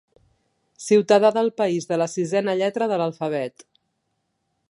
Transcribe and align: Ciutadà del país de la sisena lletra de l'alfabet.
Ciutadà 0.85 1.31
del 1.35 1.51
país 1.61 1.85
de 1.91 1.99
la 2.03 2.09
sisena 2.15 2.57
lletra 2.63 2.89
de 2.93 2.99
l'alfabet. 3.03 3.67